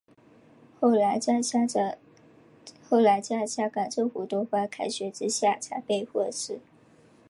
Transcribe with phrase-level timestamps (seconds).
[0.79, 1.67] 后来在香
[3.69, 6.59] 港政府多方斡旋之下才被获释。